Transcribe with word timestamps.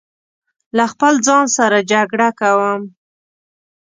له 0.77 0.85
خپل 0.91 1.13
ځان 1.27 1.45
سره 1.57 1.77
جګړه 1.91 2.29
کوم 2.39 2.81